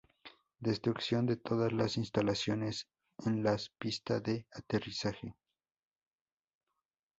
Destrucción 0.59 1.27
de 1.27 1.37
todas 1.37 1.73
las 1.73 1.95
instalaciones 1.95 2.87
en 3.23 3.43
las 3.43 3.69
pista 3.77 4.19
de 4.19 4.47
aterrizaje. 4.51 5.35